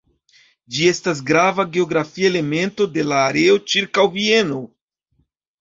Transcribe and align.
Ĝi 0.77 0.87
estas 0.91 1.21
grava 1.27 1.65
geografia 1.75 2.31
elemento 2.33 2.89
de 2.97 3.05
la 3.13 3.21
areo 3.27 3.61
ĉirkaŭ 3.75 4.11
Vieno. 4.17 4.59